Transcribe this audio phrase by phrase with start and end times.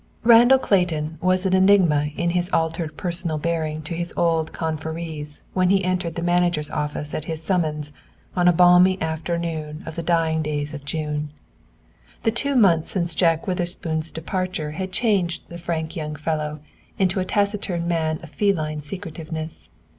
[0.23, 5.69] Randall Clayton was an enigma in his altered personal bearing to his old confrères when
[5.69, 7.93] he entered the manager's office at his summons
[8.35, 11.29] on a balmy afternoon of the dying days of June.
[12.23, 16.61] The two months since Jack Witherspoon's departure had changed the frank young fellow
[16.97, 19.69] into a taciturn man of feline secretiveness.